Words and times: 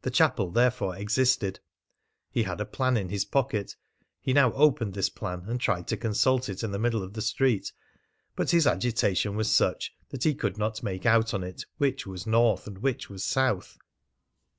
The 0.00 0.10
chapel 0.10 0.50
therefore 0.50 0.96
existed. 0.96 1.60
He 2.30 2.44
had 2.44 2.58
a 2.58 2.64
plan 2.64 2.96
in 2.96 3.10
his 3.10 3.26
pocket. 3.26 3.76
He 4.22 4.32
now 4.32 4.50
opened 4.54 4.94
this 4.94 5.10
plan 5.10 5.42
and 5.46 5.60
tried 5.60 5.86
to 5.88 5.96
consult 5.98 6.48
it 6.48 6.62
in 6.62 6.70
the 6.70 6.78
middle 6.78 7.02
of 7.02 7.12
the 7.12 7.20
street, 7.20 7.70
but 8.34 8.50
his 8.52 8.66
agitation 8.66 9.36
was 9.36 9.50
such 9.54 9.94
that 10.08 10.24
he 10.24 10.34
could 10.34 10.56
not 10.56 10.82
make 10.82 11.04
out 11.04 11.34
on 11.34 11.44
it 11.44 11.66
which 11.76 12.06
was 12.06 12.26
north 12.26 12.66
and 12.66 12.78
which 12.78 13.10
was 13.10 13.22
south. 13.22 13.76